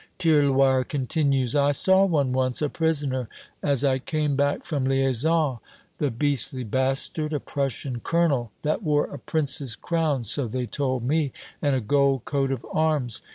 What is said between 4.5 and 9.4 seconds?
from liaison. The beastly bastard! A Prussian colonel, that wore a